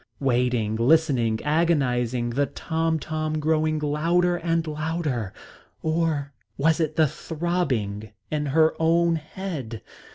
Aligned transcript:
Waiting, 0.19 0.77
listening, 0.77 1.39
agonising, 1.43 2.31
the 2.31 2.47
tom 2.47 2.97
tom 2.97 3.39
growing 3.39 3.77
louder 3.77 4.35
and 4.37 4.65
louder 4.65 5.31
or 5.83 6.33
was 6.57 6.79
it 6.79 6.93
only 6.93 6.95
the 6.97 7.07
throbbing 7.07 8.11
in 8.31 8.47
her 8.47 8.73
own 8.79 9.17
head? 9.17 9.83